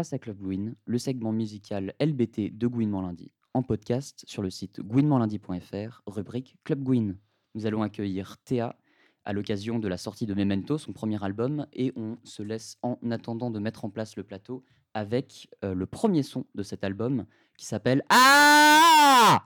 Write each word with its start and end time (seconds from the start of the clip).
À 0.00 0.18
Club 0.18 0.38
Gwyn, 0.38 0.74
le 0.86 0.96
segment 0.98 1.30
musical 1.30 1.94
LBT 2.00 2.56
de 2.56 2.66
Gouinement 2.66 3.02
Lundi, 3.02 3.30
en 3.52 3.62
podcast 3.62 4.24
sur 4.26 4.40
le 4.40 4.48
site 4.48 4.80
gouinementlundi.fr, 4.80 6.00
rubrique 6.06 6.56
Club 6.64 6.82
Gwyn. 6.82 7.18
Nous 7.54 7.66
allons 7.66 7.82
accueillir 7.82 8.38
Théa 8.38 8.78
à 9.26 9.34
l'occasion 9.34 9.78
de 9.78 9.88
la 9.88 9.98
sortie 9.98 10.24
de 10.24 10.32
Memento, 10.32 10.78
son 10.78 10.94
premier 10.94 11.22
album, 11.22 11.66
et 11.74 11.92
on 11.96 12.16
se 12.24 12.42
laisse 12.42 12.78
en 12.80 12.98
attendant 13.10 13.50
de 13.50 13.58
mettre 13.58 13.84
en 13.84 13.90
place 13.90 14.16
le 14.16 14.22
plateau 14.22 14.64
avec 14.94 15.50
euh, 15.64 15.74
le 15.74 15.84
premier 15.84 16.22
son 16.22 16.46
de 16.54 16.62
cet 16.62 16.82
album 16.82 17.26
qui 17.58 17.66
s'appelle 17.66 18.02
Ah 18.08 19.44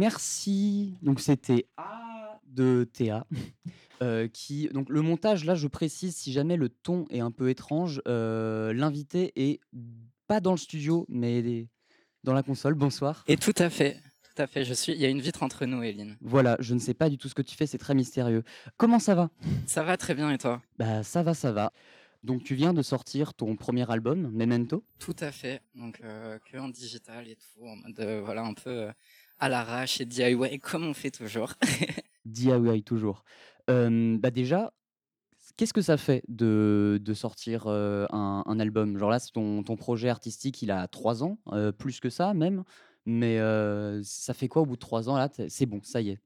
Merci. 0.00 0.94
Donc 1.02 1.20
c'était 1.20 1.66
A 1.76 2.40
de 2.46 2.88
Théa. 2.90 3.26
euh, 4.00 4.28
qui 4.28 4.66
donc 4.70 4.88
le 4.88 5.02
montage 5.02 5.44
là, 5.44 5.54
je 5.54 5.68
précise 5.68 6.16
si 6.16 6.32
jamais 6.32 6.56
le 6.56 6.70
ton 6.70 7.04
est 7.10 7.20
un 7.20 7.30
peu 7.30 7.50
étrange, 7.50 8.00
euh, 8.08 8.72
l'invité 8.72 9.30
est 9.36 9.60
pas 10.26 10.40
dans 10.40 10.52
le 10.52 10.56
studio 10.56 11.04
mais 11.10 11.68
dans 12.24 12.32
la 12.32 12.42
console. 12.42 12.72
Bonsoir. 12.72 13.24
Et 13.28 13.36
tout 13.36 13.52
à 13.58 13.68
fait, 13.68 14.00
tout 14.22 14.40
à 14.42 14.46
fait. 14.46 14.64
Je 14.64 14.72
suis. 14.72 14.92
Il 14.92 15.00
y 15.00 15.04
a 15.04 15.10
une 15.10 15.20
vitre 15.20 15.42
entre 15.42 15.66
nous, 15.66 15.82
Eline. 15.82 16.16
Voilà, 16.22 16.56
je 16.60 16.72
ne 16.72 16.78
sais 16.78 16.94
pas 16.94 17.10
du 17.10 17.18
tout 17.18 17.28
ce 17.28 17.34
que 17.34 17.42
tu 17.42 17.54
fais, 17.54 17.66
c'est 17.66 17.76
très 17.76 17.94
mystérieux. 17.94 18.42
Comment 18.78 19.00
ça 19.00 19.14
va? 19.14 19.28
Ça 19.66 19.82
va 19.82 19.98
très 19.98 20.14
bien 20.14 20.30
et 20.30 20.38
toi? 20.38 20.62
Bah 20.78 21.02
ça 21.02 21.22
va, 21.22 21.34
ça 21.34 21.52
va. 21.52 21.74
Donc 22.24 22.42
tu 22.42 22.54
viens 22.54 22.72
de 22.72 22.80
sortir 22.80 23.34
ton 23.34 23.54
premier 23.54 23.90
album, 23.90 24.30
Memento? 24.32 24.82
Tout 24.98 25.16
à 25.20 25.30
fait. 25.30 25.60
Donc 25.74 26.00
euh, 26.02 26.38
que 26.50 26.56
en 26.56 26.70
digital 26.70 27.28
et 27.28 27.36
tout, 27.36 27.66
en 27.66 27.76
mode 27.76 28.00
voilà 28.24 28.44
un 28.44 28.54
peu 28.54 28.88
à 29.40 29.48
l'arrache 29.48 30.00
et 30.00 30.04
DIY 30.04 30.58
comme 30.60 30.86
on 30.86 30.94
fait 30.94 31.10
toujours. 31.10 31.54
DIY 32.24 32.82
toujours. 32.82 33.24
Euh, 33.68 34.16
bah 34.18 34.30
déjà, 34.30 34.72
qu'est-ce 35.56 35.72
que 35.72 35.82
ça 35.82 35.96
fait 35.96 36.22
de, 36.28 37.00
de 37.02 37.14
sortir 37.14 37.64
euh, 37.66 38.06
un, 38.12 38.42
un 38.46 38.60
album? 38.60 38.98
Genre 38.98 39.10
là, 39.10 39.18
c'est 39.18 39.32
ton, 39.32 39.62
ton 39.62 39.76
projet 39.76 40.08
artistique, 40.08 40.62
il 40.62 40.70
a 40.70 40.86
trois 40.88 41.22
ans, 41.24 41.38
euh, 41.52 41.72
plus 41.72 42.00
que 42.00 42.10
ça 42.10 42.34
même. 42.34 42.64
Mais 43.06 43.38
ça 44.04 44.34
fait 44.34 44.46
quoi 44.48 44.62
au 44.62 44.66
bout 44.66 44.76
de 44.76 44.80
trois 44.80 45.08
ans 45.08 45.16
là? 45.16 45.28
C'est 45.48 45.66
bon, 45.66 45.80
ça 45.82 46.00
y 46.02 46.10
est. 46.10 46.18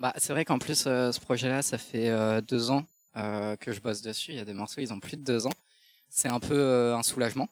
bah 0.00 0.12
c'est 0.16 0.32
vrai 0.32 0.44
qu'en 0.44 0.58
plus 0.58 0.82
ce 0.82 1.20
projet-là, 1.20 1.62
ça 1.62 1.78
fait 1.78 2.10
deux 2.42 2.70
ans 2.72 2.84
que 3.14 3.72
je 3.72 3.80
bosse 3.80 4.02
dessus. 4.02 4.32
Il 4.32 4.36
y 4.36 4.40
a 4.40 4.44
des 4.44 4.52
morceaux, 4.52 4.80
ils 4.80 4.92
ont 4.92 4.98
plus 4.98 5.16
de 5.16 5.22
deux 5.22 5.46
ans. 5.46 5.52
C'est 6.08 6.28
un 6.28 6.40
peu 6.40 6.92
un 6.94 7.02
soulagement. 7.04 7.48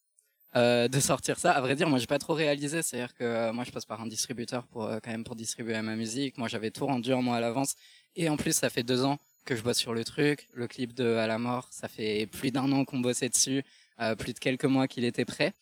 Euh, 0.56 0.88
de 0.88 1.00
sortir 1.00 1.38
ça. 1.38 1.52
À 1.52 1.60
vrai 1.60 1.74
dire, 1.74 1.88
moi, 1.88 1.98
j'ai 1.98 2.06
pas 2.06 2.18
trop 2.18 2.34
réalisé. 2.34 2.82
C'est-à-dire 2.82 3.14
que 3.14 3.24
euh, 3.24 3.52
moi, 3.52 3.64
je 3.64 3.70
passe 3.70 3.86
par 3.86 4.00
un 4.00 4.06
distributeur 4.06 4.66
pour 4.66 4.84
euh, 4.84 4.98
quand 5.02 5.10
même 5.10 5.24
pour 5.24 5.36
distribuer 5.36 5.80
ma 5.82 5.96
musique. 5.96 6.38
Moi, 6.38 6.48
j'avais 6.48 6.70
tout 6.70 6.86
rendu 6.86 7.12
un 7.12 7.22
mois 7.22 7.36
à 7.36 7.40
l'avance. 7.40 7.74
Et 8.16 8.28
en 8.28 8.36
plus, 8.36 8.52
ça 8.54 8.70
fait 8.70 8.82
deux 8.82 9.04
ans 9.04 9.18
que 9.44 9.56
je 9.56 9.62
bosse 9.62 9.78
sur 9.78 9.94
le 9.94 10.04
truc. 10.04 10.48
Le 10.54 10.66
clip 10.66 10.94
de 10.94 11.16
À 11.16 11.26
la 11.26 11.38
mort, 11.38 11.68
ça 11.70 11.88
fait 11.88 12.26
plus 12.26 12.50
d'un 12.50 12.70
an 12.72 12.84
qu'on 12.84 13.00
bossait 13.00 13.28
dessus, 13.28 13.64
euh, 14.00 14.14
plus 14.14 14.32
de 14.32 14.38
quelques 14.38 14.64
mois 14.64 14.88
qu'il 14.88 15.04
était 15.04 15.24
prêt. 15.24 15.52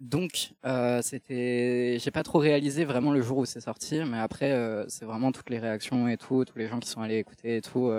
Donc, 0.00 0.52
euh, 0.64 1.02
c'était, 1.02 1.98
j'ai 2.00 2.10
pas 2.10 2.22
trop 2.22 2.38
réalisé 2.38 2.84
vraiment 2.84 3.12
le 3.12 3.20
jour 3.20 3.38
où 3.38 3.44
c'est 3.44 3.60
sorti, 3.60 4.00
mais 4.04 4.18
après, 4.18 4.50
euh, 4.52 4.86
c'est 4.88 5.04
vraiment 5.04 5.30
toutes 5.30 5.50
les 5.50 5.58
réactions 5.58 6.08
et 6.08 6.16
tout, 6.16 6.44
tous 6.46 6.58
les 6.58 6.68
gens 6.68 6.80
qui 6.80 6.88
sont 6.88 7.02
allés 7.02 7.18
écouter 7.18 7.58
et 7.58 7.60
tout, 7.60 7.92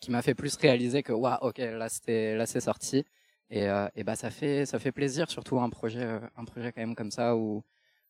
qui 0.00 0.10
m'a 0.12 0.22
fait 0.22 0.34
plus 0.34 0.56
réaliser 0.56 1.02
que 1.02 1.12
waouh, 1.12 1.38
ok, 1.42 1.58
là 1.58 1.88
c'était, 1.88 2.36
là 2.36 2.46
c'est 2.46 2.60
sorti. 2.60 3.04
Et, 3.50 3.68
euh, 3.68 3.88
et 3.96 4.04
bah 4.04 4.14
ça 4.14 4.30
fait, 4.30 4.64
ça 4.64 4.78
fait 4.78 4.92
plaisir, 4.92 5.30
surtout 5.30 5.60
un 5.60 5.70
projet, 5.70 6.04
euh, 6.04 6.20
un 6.36 6.44
projet 6.44 6.72
quand 6.72 6.80
même 6.80 6.94
comme 6.94 7.10
ça 7.10 7.36
où, 7.36 7.64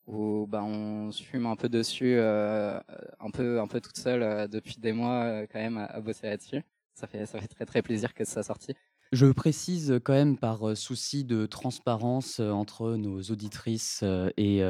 où 0.06 0.46
bah 0.46 0.62
on 0.62 1.10
se 1.10 1.22
fume 1.22 1.46
un 1.46 1.56
peu 1.56 1.68
dessus, 1.68 2.16
euh, 2.18 2.78
un 3.18 3.30
peu, 3.30 3.58
un 3.60 3.66
peu 3.66 3.80
toute 3.80 3.96
seule 3.96 4.48
depuis 4.48 4.76
des 4.78 4.92
mois 4.92 5.46
quand 5.46 5.58
même 5.58 5.78
à, 5.78 6.00
bosser 6.00 6.28
là-dessus. 6.28 6.62
Ça 6.94 7.06
fait, 7.06 7.24
ça 7.24 7.40
fait 7.40 7.48
très 7.48 7.64
très 7.64 7.80
plaisir 7.80 8.12
que 8.12 8.24
ça 8.24 8.34
soit 8.34 8.42
sorti. 8.42 8.74
Je 9.12 9.26
précise 9.26 9.98
quand 10.04 10.12
même 10.12 10.36
par 10.36 10.76
souci 10.76 11.24
de 11.24 11.46
transparence 11.46 12.38
entre 12.38 12.96
nos 12.96 13.22
auditrices 13.22 14.04
et 14.36 14.62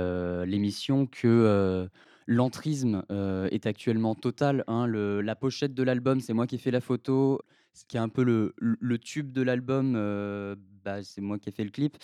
l'émission 0.46 1.06
que 1.06 1.88
l'entrisme 2.30 3.02
euh, 3.10 3.48
est 3.50 3.66
actuellement 3.66 4.14
total. 4.14 4.62
hein. 4.68 4.86
La 4.86 5.34
pochette 5.34 5.74
de 5.74 5.82
l'album, 5.82 6.20
c'est 6.20 6.32
moi 6.32 6.46
qui 6.46 6.54
ai 6.54 6.58
fait 6.58 6.70
la 6.70 6.80
photo. 6.80 7.40
Ce 7.74 7.84
qui 7.84 7.96
est 7.96 8.00
un 8.00 8.08
peu 8.08 8.22
le, 8.22 8.98
tube 8.98 9.32
de 9.32 9.42
l'album, 9.42 9.94
euh, 9.96 10.54
bah, 10.84 11.02
c'est 11.02 11.20
moi 11.20 11.38
qui 11.40 11.48
ai 11.48 11.52
fait 11.52 11.64
le 11.64 11.70
clip. 11.70 11.96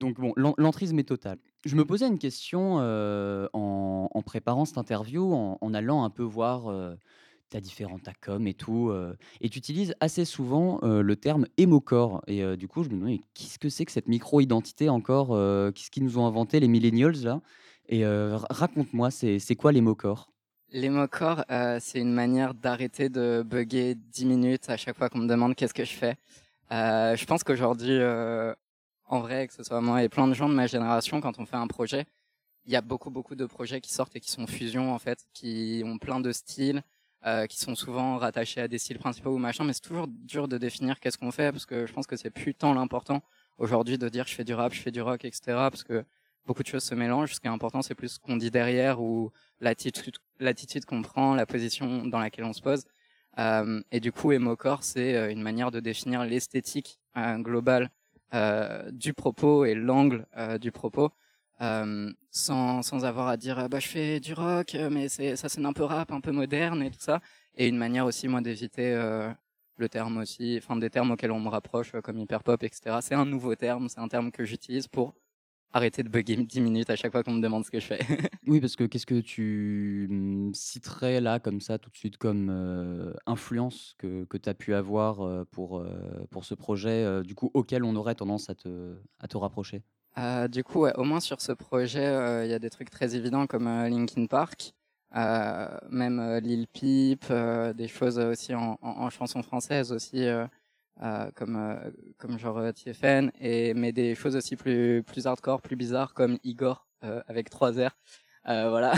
Donc 0.00 0.18
bon, 0.18 0.32
l'en- 0.36 0.54
l'entrisme 0.56 0.98
est 0.98 1.08
total. 1.08 1.38
Je 1.66 1.76
me 1.76 1.84
posais 1.84 2.06
une 2.06 2.18
question 2.18 2.78
euh, 2.80 3.48
en, 3.52 4.08
préparant 4.24 4.64
cette 4.64 4.78
interview, 4.78 5.32
en, 5.34 5.74
allant 5.74 6.04
un 6.04 6.10
peu 6.10 6.22
voir 6.22 6.72
ta 7.50 7.60
différente 7.60 8.08
com 8.20 8.46
et 8.46 8.54
tout. 8.54 8.92
et 9.40 9.48
tu 9.50 9.58
utilises 9.58 9.94
assez 10.00 10.24
souvent 10.24 10.80
le 10.82 11.16
terme 11.16 11.46
émocore. 11.58 12.22
Et 12.26 12.56
du 12.56 12.66
coup, 12.66 12.82
je 12.82 12.88
me 12.90 13.04
mais 13.04 13.20
qu'est-ce 13.34 13.58
que 13.58 13.68
c'est 13.68 13.84
que 13.84 13.92
cette 13.92 14.08
micro-identité 14.08 14.88
encore 14.88 15.28
Qu'est-ce 15.74 15.90
qu'ils 15.90 16.04
nous 16.04 16.18
ont 16.18 16.26
inventé, 16.26 16.60
les 16.60 16.68
millennials, 16.68 17.22
là? 17.22 17.40
Et 17.88 18.04
ra- 18.06 18.46
raconte-moi, 18.50 19.10
c'est 19.10 19.56
quoi 19.56 19.72
l'émocore 19.72 20.32
L'émocore, 20.72 21.44
euh, 21.50 21.78
c'est 21.80 22.00
une 22.00 22.12
manière 22.12 22.52
d'arrêter 22.52 23.08
de 23.08 23.44
bugger 23.46 23.94
10 23.94 24.24
minutes 24.26 24.68
à 24.68 24.76
chaque 24.76 24.96
fois 24.96 25.08
qu'on 25.08 25.18
me 25.18 25.28
demande 25.28 25.54
qu'est-ce 25.54 25.74
que 25.74 25.84
je 25.84 25.92
fais. 25.92 26.16
Je 26.70 27.24
pense 27.24 27.44
qu'aujourd'hui, 27.44 27.98
en 29.08 29.20
vrai, 29.20 29.46
que 29.46 29.54
ce 29.54 29.62
soit 29.62 29.80
moi 29.80 30.02
et 30.02 30.08
plein 30.08 30.26
de 30.26 30.34
gens 30.34 30.48
de 30.48 30.54
ma 30.54 30.66
génération, 30.66 31.20
quand 31.20 31.38
on 31.38 31.46
fait 31.46 31.56
un 31.56 31.68
projet, 31.68 32.06
il 32.64 32.72
y 32.72 32.76
a 32.76 32.80
beaucoup, 32.80 33.10
beaucoup 33.10 33.36
de 33.36 33.46
projets 33.46 33.80
qui 33.80 33.92
sortent 33.92 34.16
et 34.16 34.20
qui 34.20 34.30
sont 34.30 34.46
fusions, 34.48 34.92
en 34.92 34.98
fait, 34.98 35.20
qui 35.32 35.82
ont 35.84 35.98
plein 35.98 36.18
de 36.18 36.32
styles, 36.32 36.82
qui 37.48 37.58
sont 37.58 37.76
souvent 37.76 38.18
rattachés 38.18 38.60
à 38.60 38.68
des 38.68 38.78
styles 38.78 38.98
principaux 38.98 39.30
ou 39.30 39.38
machin, 39.38 39.62
mais 39.64 39.72
c'est 39.72 39.80
toujours 39.82 40.08
dur 40.08 40.48
de 40.48 40.58
définir 40.58 40.98
qu'est-ce 40.98 41.18
qu'on 41.18 41.30
fait, 41.30 41.52
parce 41.52 41.66
que 41.66 41.86
je 41.86 41.92
pense 41.92 42.06
que 42.08 42.16
c'est 42.16 42.30
plus 42.30 42.54
tant 42.54 42.74
l'important 42.74 43.22
aujourd'hui 43.58 43.98
de 43.98 44.08
dire 44.08 44.26
je 44.26 44.34
fais 44.34 44.44
du 44.44 44.54
rap, 44.54 44.72
je 44.74 44.80
fais 44.80 44.90
du 44.90 45.00
rock, 45.00 45.24
etc., 45.24 45.42
parce 45.70 45.84
que 45.84 46.04
beaucoup 46.46 46.62
de 46.62 46.68
choses 46.68 46.84
se 46.84 46.94
mélangent. 46.94 47.34
Ce 47.34 47.40
qui 47.40 47.46
est 47.46 47.50
important, 47.50 47.82
c'est 47.82 47.94
plus 47.94 48.08
ce 48.14 48.18
qu'on 48.18 48.36
dit 48.36 48.50
derrière 48.50 49.00
ou 49.00 49.32
l'attitude, 49.60 50.16
l'attitude 50.40 50.84
qu'on 50.84 51.02
prend, 51.02 51.34
la 51.34 51.46
position 51.46 52.06
dans 52.06 52.18
laquelle 52.18 52.44
on 52.44 52.52
se 52.52 52.62
pose. 52.62 52.84
Euh, 53.38 53.82
et 53.92 54.00
du 54.00 54.12
coup, 54.12 54.32
émocore, 54.32 54.82
c'est 54.82 55.14
euh, 55.14 55.30
une 55.30 55.42
manière 55.42 55.70
de 55.70 55.80
définir 55.80 56.24
l'esthétique 56.24 56.98
euh, 57.16 57.38
globale 57.38 57.90
du 58.92 59.14
propos 59.14 59.64
et 59.64 59.74
l'angle 59.74 60.26
du 60.60 60.70
propos. 60.72 61.10
sans, 61.58 62.82
sans 62.82 63.04
avoir 63.04 63.28
à 63.28 63.36
dire 63.38 63.68
bah 63.70 63.78
je 63.78 63.88
fais 63.88 64.20
du 64.20 64.34
rock 64.34 64.76
mais 64.90 65.08
c'est 65.08 65.36
ça 65.36 65.48
sonne 65.48 65.64
un 65.64 65.72
peu 65.72 65.84
rap 65.84 66.12
un 66.12 66.20
peu 66.20 66.32
moderne 66.32 66.82
et 66.82 66.90
tout 66.90 67.00
ça 67.00 67.20
et 67.54 67.66
une 67.68 67.78
manière 67.78 68.04
aussi 68.04 68.28
moi 68.28 68.42
d'éviter 68.42 68.92
le 69.76 69.88
terme 69.88 70.18
aussi 70.18 70.58
enfin 70.58 70.76
des 70.76 70.90
termes 70.90 71.12
auxquels 71.12 71.32
on 71.32 71.40
me 71.40 71.48
rapproche 71.48 71.92
comme 72.02 72.18
hyper 72.18 72.42
pop 72.42 72.62
etc 72.62 72.98
c'est 73.00 73.14
un 73.14 73.24
nouveau 73.24 73.54
terme 73.54 73.88
c'est 73.88 74.00
un 74.00 74.08
terme 74.08 74.30
que 74.30 74.44
j'utilise 74.44 74.86
pour 74.88 75.14
arrêter 75.72 76.02
de 76.02 76.08
bugger 76.08 76.36
10 76.36 76.60
minutes 76.60 76.90
à 76.90 76.96
chaque 76.96 77.12
fois 77.12 77.22
qu'on 77.22 77.32
me 77.34 77.42
demande 77.42 77.64
ce 77.64 77.70
que 77.70 77.80
je 77.80 77.86
fais. 77.86 78.00
Oui, 78.46 78.60
parce 78.60 78.76
que 78.76 78.84
qu'est-ce 78.84 79.06
que 79.06 79.20
tu, 79.20 80.06
mmh, 80.08 80.54
citerais 80.54 81.20
là, 81.20 81.40
comme 81.40 81.60
ça, 81.60 81.78
tout 81.78 81.90
de 81.90 81.96
suite, 81.96 82.16
comme, 82.16 82.48
heu, 82.50 83.16
influence 83.26 83.94
que 83.98 84.24
que 84.24 84.36
tu 84.36 84.48
as 84.48 84.54
pu 84.54 84.72
avoir, 84.74 85.24
heu, 85.26 85.44
pour, 85.44 85.80
heu, 85.80 86.26
pour 86.30 86.44
ce 86.44 86.54
projet, 86.54 87.22
du 87.24 87.34
coup, 87.34 87.50
auquel 87.54 87.82
on 87.82 87.96
aurait 87.96 88.14
tendance 88.14 88.48
à 88.48 88.54
te 88.54 88.96
à 89.18 89.26
te 89.26 89.36
rapprocher? 89.36 89.82
Du 90.50 90.64
coup, 90.64 90.80
ouais, 90.80 90.94
au 90.96 91.04
moins 91.04 91.20
sur 91.20 91.40
ce 91.42 91.52
projet, 91.52 92.44
il 92.44 92.50
y 92.50 92.54
a 92.54 92.58
des 92.58 92.70
trucs 92.70 92.90
très 92.90 93.14
évidents 93.16 93.46
comme, 93.46 93.66
Linkin 93.66 94.26
Park, 94.26 94.72
même, 95.14 96.38
Lil 96.42 96.66
Peep, 96.68 97.26
des 97.74 97.88
choses, 97.88 98.18
aussi 98.18 98.54
en 98.54 98.78
en 98.80 98.88
en 99.02 99.10
chanson 99.10 99.42
française 99.42 99.92
aussi, 99.92 100.24
euh, 101.02 101.30
comme 101.34 101.56
euh, 101.56 101.90
comme 102.16 102.38
genre 102.38 102.56
euh, 102.56 102.72
TFN 102.72 103.30
et 103.38 103.74
mais 103.74 103.92
des 103.92 104.14
choses 104.14 104.34
aussi 104.34 104.56
plus 104.56 105.02
plus 105.02 105.26
hardcore, 105.26 105.60
plus 105.60 105.76
bizarres 105.76 106.14
comme 106.14 106.38
Igor 106.42 106.86
avec 107.28 107.50
trois 107.50 107.72
R. 107.72 107.90
voilà. 108.44 108.94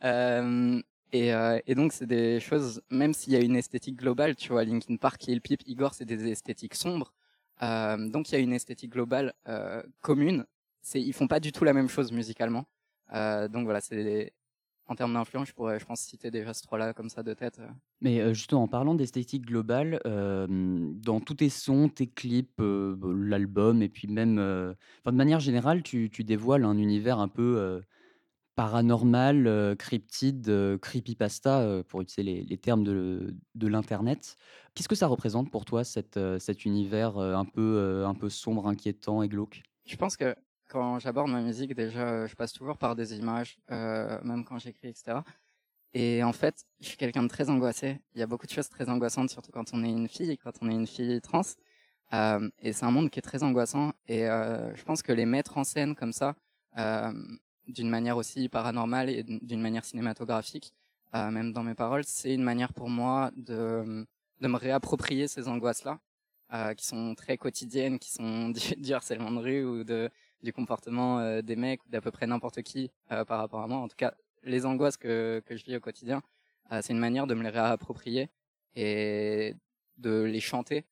et, 1.12 1.30
et 1.66 1.74
donc 1.74 1.92
c'est 1.92 2.06
des 2.06 2.38
choses 2.38 2.82
même 2.90 3.12
s'il 3.14 3.32
y 3.32 3.36
a 3.36 3.40
une 3.40 3.56
esthétique 3.56 3.96
globale, 3.96 4.36
tu 4.36 4.50
vois, 4.50 4.64
Linkin 4.64 4.96
Park, 4.96 5.24
Lil 5.24 5.40
Peep, 5.40 5.62
Igor, 5.66 5.94
c'est 5.94 6.04
des 6.04 6.28
esthétiques 6.30 6.76
sombres. 6.76 7.12
donc 7.60 8.30
il 8.30 8.32
y 8.32 8.36
a 8.36 8.38
une 8.38 8.52
esthétique 8.52 8.92
globale 8.92 9.32
commune. 10.00 10.44
C'est 10.82 11.00
ils 11.00 11.12
font 11.12 11.26
pas 11.26 11.40
du 11.40 11.50
tout 11.50 11.64
la 11.64 11.72
même 11.72 11.88
chose 11.88 12.12
musicalement. 12.12 12.66
donc 13.12 13.64
voilà, 13.64 13.80
c'est 13.80 14.32
en 14.90 14.96
termes 14.96 15.14
d'influence, 15.14 15.48
je 15.48 15.54
pourrais, 15.54 15.78
je 15.78 15.84
pense, 15.84 16.00
citer 16.00 16.30
déjà 16.30 16.52
ce 16.52 16.62
trois-là 16.62 16.92
comme 16.92 17.08
ça 17.08 17.22
de 17.22 17.32
tête. 17.32 17.60
Euh. 17.60 17.68
Mais 18.00 18.34
justement, 18.34 18.64
en 18.64 18.68
parlant 18.68 18.94
d'esthétique 18.94 19.46
globale, 19.46 20.00
dans 20.04 21.20
tous 21.20 21.34
tes 21.34 21.48
sons, 21.48 21.88
tes 21.88 22.08
clips, 22.08 22.60
l'album 22.60 23.82
et 23.82 23.88
puis 23.88 24.08
même, 24.08 24.36
de 24.36 24.76
manière 25.10 25.38
générale, 25.40 25.82
tu 25.82 26.10
tu 26.10 26.24
dévoiles 26.24 26.64
un 26.64 26.76
univers 26.76 27.20
un 27.20 27.28
peu, 27.28 27.82
paranormal, 28.56 29.76
cryptide, 29.78 30.78
creepypasta, 30.80 31.82
pour 31.88 32.00
utiliser 32.00 32.42
les 32.42 32.58
termes 32.58 32.84
de 32.84 33.34
de 33.54 33.66
l'internet. 33.68 34.36
Qu'est-ce 34.74 34.88
que 34.88 34.96
ça 34.96 35.06
représente 35.06 35.50
pour 35.50 35.64
toi 35.64 35.84
cet, 35.84 36.18
cet 36.38 36.64
univers, 36.64 37.18
un 37.18 37.44
peu, 37.44 38.04
un 38.06 38.14
peu 38.14 38.28
sombre, 38.28 38.66
inquiétant 38.66 39.22
et 39.22 39.28
glauque? 39.28 39.62
Je 39.86 39.96
pense 39.96 40.16
que 40.16 40.34
quand 40.70 40.98
j'aborde 40.98 41.30
ma 41.30 41.42
musique, 41.42 41.74
déjà, 41.74 42.26
je 42.26 42.34
passe 42.34 42.52
toujours 42.52 42.78
par 42.78 42.96
des 42.96 43.18
images, 43.18 43.58
euh, 43.70 44.18
même 44.22 44.44
quand 44.44 44.58
j'écris, 44.58 44.88
etc. 44.88 45.18
Et 45.92 46.22
en 46.22 46.32
fait, 46.32 46.64
je 46.80 46.86
suis 46.88 46.96
quelqu'un 46.96 47.24
de 47.24 47.28
très 47.28 47.50
angoissé. 47.50 48.00
Il 48.14 48.20
y 48.20 48.22
a 48.22 48.26
beaucoup 48.26 48.46
de 48.46 48.52
choses 48.52 48.68
très 48.68 48.88
angoissantes, 48.88 49.30
surtout 49.30 49.50
quand 49.50 49.74
on 49.74 49.82
est 49.84 49.90
une 49.90 50.08
fille, 50.08 50.38
quand 50.38 50.52
on 50.62 50.70
est 50.70 50.74
une 50.74 50.86
fille 50.86 51.20
trans. 51.20 51.42
Euh, 52.12 52.48
et 52.60 52.72
c'est 52.72 52.84
un 52.84 52.90
monde 52.90 53.10
qui 53.10 53.18
est 53.18 53.22
très 53.22 53.42
angoissant. 53.42 53.92
Et 54.06 54.28
euh, 54.28 54.74
je 54.76 54.84
pense 54.84 55.02
que 55.02 55.12
les 55.12 55.26
mettre 55.26 55.58
en 55.58 55.64
scène 55.64 55.94
comme 55.96 56.12
ça, 56.12 56.36
euh, 56.78 57.12
d'une 57.66 57.88
manière 57.88 58.16
aussi 58.16 58.48
paranormale 58.48 59.10
et 59.10 59.22
d'une 59.24 59.60
manière 59.60 59.84
cinématographique, 59.84 60.72
euh, 61.14 61.30
même 61.30 61.52
dans 61.52 61.62
mes 61.62 61.74
paroles, 61.74 62.04
c'est 62.04 62.34
une 62.34 62.42
manière 62.42 62.72
pour 62.72 62.88
moi 62.88 63.30
de, 63.36 64.06
me 64.40 64.56
réapproprier 64.56 65.28
ces 65.28 65.48
angoisses-là, 65.48 65.98
euh, 66.52 66.74
qui 66.74 66.86
sont 66.86 67.14
très 67.14 67.36
quotidiennes, 67.36 67.98
qui 67.98 68.10
sont 68.12 68.52
du 68.78 68.92
harcèlement 68.92 69.30
de 69.32 69.38
rue 69.38 69.64
ou 69.64 69.84
de 69.84 70.10
du 70.42 70.52
comportement 70.52 71.20
euh, 71.20 71.42
des 71.42 71.56
mecs 71.56 71.84
ou 71.84 71.88
d'à 71.88 72.00
peu 72.00 72.10
près 72.10 72.26
n'importe 72.26 72.62
qui 72.62 72.90
euh, 73.12 73.24
par 73.24 73.38
rapport 73.38 73.60
à 73.60 73.66
moi. 73.66 73.78
En 73.78 73.88
tout 73.88 73.96
cas, 73.96 74.14
les 74.42 74.66
angoisses 74.66 74.96
que, 74.96 75.42
que 75.46 75.56
je 75.56 75.64
vis 75.64 75.76
au 75.76 75.80
quotidien, 75.80 76.22
euh, 76.72 76.80
c'est 76.82 76.92
une 76.92 76.98
manière 76.98 77.26
de 77.26 77.34
me 77.34 77.42
les 77.42 77.50
réapproprier 77.50 78.30
et 78.74 79.54
de 79.98 80.22
les 80.22 80.40
chanter 80.40 80.84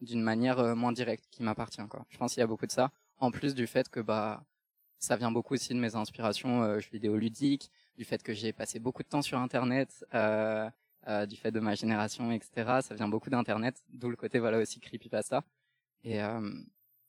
d'une 0.00 0.22
manière 0.22 0.76
moins 0.76 0.92
directe 0.92 1.24
qui 1.30 1.42
m'appartient. 1.42 1.86
Quoi. 1.88 2.04
Je 2.08 2.18
pense 2.18 2.34
qu'il 2.34 2.40
y 2.40 2.44
a 2.44 2.46
beaucoup 2.46 2.66
de 2.66 2.72
ça. 2.72 2.92
En 3.18 3.32
plus 3.32 3.54
du 3.54 3.66
fait 3.66 3.88
que 3.88 3.98
bah 3.98 4.44
ça 5.02 5.16
vient 5.16 5.32
beaucoup 5.32 5.54
aussi 5.54 5.74
de 5.74 5.80
mes 5.80 5.96
inspirations 5.96 6.62
euh, 6.62 6.78
vidéoludiques, 6.92 7.70
du 7.96 8.04
fait 8.04 8.22
que 8.22 8.32
j'ai 8.32 8.52
passé 8.52 8.78
beaucoup 8.78 9.02
de 9.02 9.08
temps 9.08 9.20
sur 9.20 9.38
Internet, 9.38 10.06
euh, 10.14 10.70
euh, 11.08 11.26
du 11.26 11.36
fait 11.36 11.50
de 11.50 11.58
ma 11.58 11.74
génération, 11.74 12.30
etc. 12.30 12.78
Ça 12.82 12.94
vient 12.94 13.08
beaucoup 13.08 13.28
d'Internet, 13.28 13.82
d'où 13.92 14.08
le 14.08 14.16
côté 14.16 14.38
voilà 14.38 14.58
aussi 14.58 14.78
creepypasta. 14.78 15.42
Et, 16.04 16.20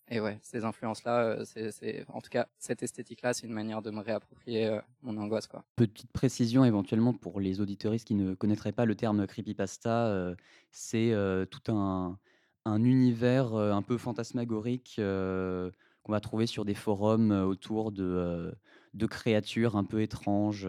et 0.09 0.19
ouais, 0.19 0.37
ces 0.41 0.65
influences-là, 0.65 1.23
euh, 1.23 1.45
c'est, 1.45 2.05
en 2.09 2.19
tout 2.21 2.29
cas, 2.29 2.47
cette 2.59 2.83
esthétique-là, 2.83 3.33
c'est 3.33 3.47
une 3.47 3.53
manière 3.53 3.81
de 3.81 3.89
me 3.89 4.01
réapproprier 4.01 4.67
euh, 4.67 4.79
mon 5.01 5.17
angoisse, 5.17 5.47
quoi. 5.47 5.63
Petite 5.75 6.11
précision 6.11 6.65
éventuellement 6.65 7.13
pour 7.13 7.39
les 7.39 7.61
auditeuristes 7.61 8.07
qui 8.07 8.15
ne 8.15 8.33
connaîtraient 8.33 8.73
pas 8.73 8.85
le 8.85 8.95
terme 8.95 9.25
creepypasta, 9.25 10.07
euh, 10.07 10.35
c'est 10.71 11.13
tout 11.49 11.71
un, 11.71 12.17
un 12.65 12.83
univers 12.83 13.53
un 13.55 13.81
peu 13.81 13.97
fantasmagorique 13.97 14.95
qu'on 14.97 16.11
va 16.11 16.19
trouver 16.19 16.47
sur 16.47 16.65
des 16.65 16.73
forums 16.73 17.31
autour 17.31 17.91
de, 17.91 18.53
de 18.93 19.05
créatures 19.05 19.77
un 19.77 19.83
peu 19.83 20.01
étranges, 20.01 20.67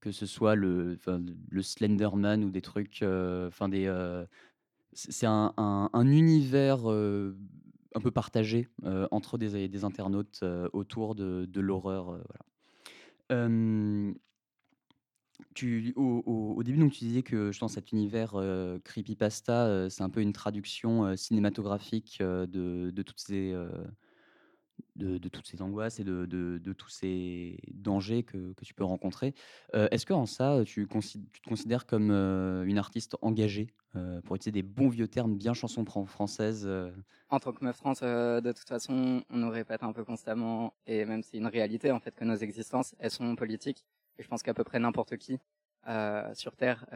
que 0.00 0.12
ce 0.12 0.26
soit 0.26 0.54
le, 0.54 0.98
le 1.48 1.62
Slenderman 1.62 2.44
ou 2.44 2.50
des 2.50 2.60
trucs, 2.62 3.02
enfin 3.02 3.68
des, 3.68 3.90
c'est 4.92 5.26
un 5.26 6.06
univers 6.06 6.82
un 7.94 8.00
peu 8.00 8.10
partagé 8.10 8.68
euh, 8.84 9.06
entre 9.10 9.38
des, 9.38 9.84
internautes 9.84 10.40
euh, 10.42 10.68
autour 10.72 11.14
de, 11.14 11.60
l'horreur. 11.60 12.20
Euh, 13.32 14.12
au, 15.96 16.62
début, 16.62 16.78
donc, 16.78 16.92
tu 16.92 17.04
disais 17.04 17.22
que 17.22 17.52
je 17.52 17.58
pense 17.58 17.74
cet 17.74 17.92
univers 17.92 18.34
creepypasta, 18.84 19.88
c'est 19.88 20.02
un 20.02 20.10
peu 20.10 20.20
une 20.20 20.32
traduction 20.32 21.16
cinématographique 21.16 22.18
de, 22.20 23.02
toutes 23.02 23.20
ces, 23.20 23.54
de, 24.96 25.28
toutes 25.28 25.46
ces 25.46 25.62
angoisses 25.62 26.00
et 26.00 26.04
de, 26.04 26.72
tous 26.72 26.88
ces 26.88 27.58
dangers 27.72 28.22
que, 28.22 28.52
que 28.52 28.64
tu 28.64 28.74
peux 28.74 28.84
rencontrer. 28.84 29.34
Est-ce 29.72 30.06
qu'en 30.06 30.26
ça, 30.26 30.62
tu, 30.64 30.86
te 30.86 31.48
considères 31.48 31.86
comme 31.86 32.10
une 32.10 32.78
artiste 32.78 33.16
engagée, 33.22 33.68
pour 34.24 34.36
utiliser 34.36 34.62
des 34.62 34.62
bons 34.62 34.88
vieux 34.88 35.08
termes 35.08 35.36
bien 35.36 35.54
chansons 35.54 35.84
françaises 36.06 36.68
En 37.28 37.40
tant 37.40 37.52
que 37.52 37.64
meuf 37.64 37.76
trans, 37.78 37.92
de 37.92 38.52
toute 38.52 38.68
façon, 38.68 39.22
on 39.30 39.36
nous 39.36 39.50
répète 39.50 39.82
un 39.82 39.92
peu 39.92 40.04
constamment, 40.04 40.74
et 40.86 41.04
même 41.04 41.22
c'est 41.22 41.38
une 41.38 41.46
réalité 41.46 41.90
en 41.90 42.00
fait 42.00 42.14
que 42.14 42.24
nos 42.24 42.36
existences, 42.36 42.94
elles 42.98 43.10
sont 43.10 43.34
politiques. 43.36 43.84
Et 44.18 44.22
je 44.22 44.28
pense 44.28 44.42
qu'à 44.42 44.54
peu 44.54 44.64
près 44.64 44.78
n'importe 44.78 45.16
qui 45.16 45.38
sur 46.34 46.56
Terre, 46.56 46.86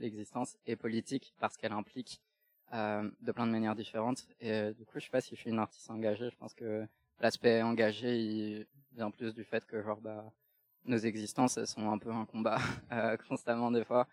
l'existence 0.00 0.56
est 0.66 0.76
politique 0.76 1.34
parce 1.38 1.56
qu'elle 1.56 1.72
implique 1.72 2.20
de 2.72 3.32
plein 3.32 3.46
de 3.46 3.52
manières 3.52 3.74
différentes. 3.74 4.26
Et 4.40 4.72
du 4.72 4.84
coup, 4.84 4.98
je 4.98 5.04
sais 5.04 5.10
pas 5.10 5.20
si 5.20 5.34
je 5.34 5.40
suis 5.40 5.50
une 5.50 5.58
artiste 5.58 5.90
engagée. 5.90 6.30
Je 6.30 6.36
pense 6.36 6.54
que 6.54 6.86
l'aspect 7.20 7.62
engagé 7.62 8.18
il 8.18 8.66
vient 8.92 9.10
plus 9.10 9.34
du 9.34 9.44
fait 9.44 9.64
que 9.66 9.82
genre 9.82 10.00
bah 10.00 10.32
nos 10.84 10.98
existences 10.98 11.56
elles 11.56 11.66
sont 11.66 11.90
un 11.90 11.98
peu 11.98 12.10
un 12.10 12.24
combat 12.26 12.58
euh, 12.92 13.16
constamment 13.28 13.70
des 13.70 13.84
fois 13.84 14.06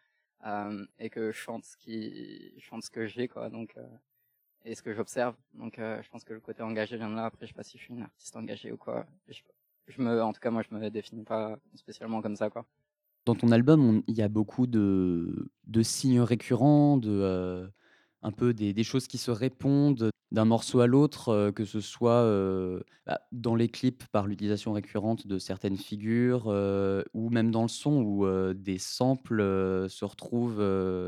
euh, 0.45 0.85
et 0.99 1.09
que 1.09 1.31
je 1.31 1.37
chante 1.37 1.65
ce 1.65 1.77
qui 1.77 2.53
je 2.57 2.63
chante 2.63 2.83
ce 2.83 2.89
que 2.89 3.05
j'ai 3.07 3.27
quoi 3.27 3.49
donc 3.49 3.73
euh, 3.77 3.87
et 4.65 4.75
ce 4.75 4.81
que 4.81 4.93
j'observe. 4.93 5.35
Donc 5.53 5.79
euh, 5.79 6.01
je 6.01 6.09
pense 6.09 6.23
que 6.23 6.33
le 6.33 6.39
côté 6.39 6.63
engagé 6.63 6.97
vient 6.97 7.09
de 7.09 7.15
là. 7.15 7.25
Après 7.25 7.45
je 7.45 7.51
sais 7.51 7.55
pas 7.55 7.63
si 7.63 7.77
je 7.77 7.83
suis 7.83 7.93
une 7.93 8.03
artiste 8.03 8.35
engagée 8.35 8.71
ou 8.71 8.77
quoi. 8.77 9.05
Je, 9.27 9.41
je 9.87 10.01
me 10.01 10.21
en 10.23 10.33
tout 10.33 10.39
cas 10.39 10.51
moi 10.51 10.63
je 10.67 10.75
me 10.75 10.89
définis 10.89 11.23
pas 11.23 11.57
spécialement 11.75 12.21
comme 12.21 12.35
ça 12.35 12.49
quoi. 12.49 12.65
Dans 13.25 13.35
ton 13.35 13.51
album 13.51 14.03
il 14.07 14.15
y 14.15 14.21
a 14.21 14.27
beaucoup 14.29 14.67
de 14.67 15.51
de 15.65 15.81
signes 15.81 16.21
récurrents 16.21 16.97
de 16.97 17.09
euh, 17.11 17.67
un 18.23 18.31
peu 18.31 18.53
des, 18.53 18.83
choses 18.83 19.07
qui 19.07 19.17
se 19.17 19.31
répondent 19.31 20.09
d'un 20.31 20.45
morceau 20.45 20.79
à 20.79 20.87
l'autre, 20.87 21.29
euh, 21.29 21.51
que 21.51 21.63
ce 21.63 21.79
soit 21.79 22.23
euh, 22.23 22.79
bah, 23.05 23.21
dans 23.31 23.53
les 23.53 23.69
clips 23.69 24.03
par 24.07 24.25
l'utilisation 24.25 24.73
récurrente 24.73 25.27
de 25.27 25.37
certaines 25.37 25.77
figures, 25.77 26.45
euh, 26.47 27.03
ou 27.13 27.29
même 27.29 27.51
dans 27.51 27.61
le 27.61 27.67
son 27.67 28.01
où 28.01 28.25
des 28.53 28.79
samples 28.79 29.39
se 29.89 30.05
retrouvent 30.05 30.59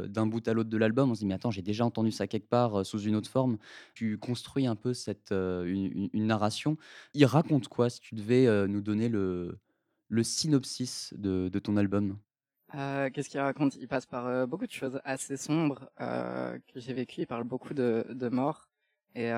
d'un 0.07 0.27
bout 0.27 0.48
à 0.48 0.53
l'autre 0.53 0.69
de 0.69 0.77
l'album. 0.77 1.10
On 1.12 1.15
se 1.15 1.19
dit, 1.19 1.25
mais 1.25 1.34
attends, 1.34 1.51
j'ai 1.51 1.62
déjà 1.62 1.86
entendu 1.86 2.12
ça 2.12 2.27
quelque 2.27 2.50
part 2.50 2.86
sous 2.86 3.00
une 3.00 3.15
autre 3.15 3.29
forme. 3.29 3.57
Tu 3.93 4.17
construis 4.17 4.67
un 4.67 4.75
peu 4.75 4.93
cette, 4.93 5.31
une, 5.31 6.10
narration. 6.13 6.77
Il 7.13 7.25
raconte 7.25 7.67
quoi 7.67 7.89
si 7.89 8.00
tu 8.01 8.15
devais 8.15 8.67
nous 8.67 8.81
donner 8.81 9.10
le, 9.10 9.57
synopsis 10.22 11.13
de 11.17 11.60
ton 11.60 11.77
album? 11.77 12.17
Euh, 12.75 13.10
qu'est-ce 13.10 13.29
qu'il 13.29 13.39
raconte? 13.39 13.75
Il 13.75 13.88
passe 13.88 14.05
par 14.05 14.27
euh, 14.27 14.46
beaucoup 14.46 14.67
de 14.67 14.72
choses 14.72 15.00
assez 15.05 15.38
sombres 15.38 15.89
euh, 16.01 16.58
que 16.74 16.79
j'ai 16.79 16.94
vécues. 16.94 17.22
Il 17.22 17.27
parle 17.27 17.44
beaucoup 17.44 17.74
de, 17.74 18.05
de 18.10 18.29
morts. 18.29 18.70
Et, 19.15 19.32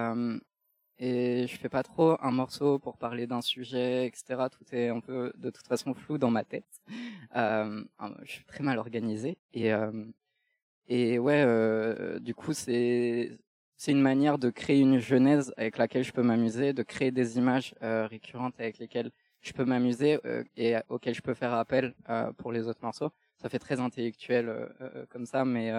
et 0.98 1.46
je 1.46 1.56
fais 1.58 1.70
pas 1.70 1.84
trop 1.84 2.18
un 2.20 2.32
morceau 2.32 2.80
pour 2.80 2.98
parler 2.98 3.28
d'un 3.28 3.42
sujet, 3.42 4.08
etc. 4.08 4.48
Tout 4.50 4.66
est 4.74 4.90
un 4.90 5.00
peu 5.02 5.32
de 5.38 5.52
toute 5.52 5.68
façon 5.68 5.94
flou 5.94 6.18
dans 6.18 6.32
ma 6.32 6.44
tête. 6.44 6.82
je 7.36 7.86
suis 8.26 8.46
très 8.46 8.64
mal 8.64 8.80
organisé. 8.80 9.38
Et, 9.54 11.20
ouais, 11.20 12.20
du 12.20 12.34
coup, 12.34 12.54
c'est 12.54 13.38
une 13.88 14.02
manière 14.02 14.40
de 14.40 14.50
créer 14.50 14.80
une 14.80 14.98
genèse 14.98 15.54
avec 15.58 15.78
laquelle 15.78 16.04
je 16.04 16.12
peux 16.12 16.24
m'amuser, 16.24 16.74
de 16.74 16.82
créer 16.82 17.12
des 17.12 17.38
images 17.38 17.76
récurrentes 17.82 18.56
avec 18.60 18.80
lesquelles 18.80 19.12
je 19.48 19.54
peux 19.54 19.66
m'amuser 19.66 20.20
et 20.56 20.76
auxquelles 20.90 21.16
je 21.16 21.22
peux 21.22 21.34
faire 21.34 21.54
appel 21.54 21.94
pour 22.38 22.52
les 22.52 22.68
autres 22.68 22.82
morceaux. 22.84 23.12
Ça 23.38 23.50
fait 23.50 23.60
très 23.60 23.80
intellectuel 23.80 24.70
comme 25.10 25.26
ça, 25.26 25.46
mais 25.46 25.72